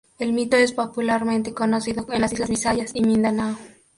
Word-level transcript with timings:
El 0.17 0.33
mito 0.33 0.57
es 0.57 0.71
popularmente 0.71 1.53
conocido 1.53 2.07
en 2.11 2.21
las 2.21 2.33
islas 2.33 2.49
Bisayas 2.49 2.89
y 2.95 3.01
Mindanao. 3.01 3.55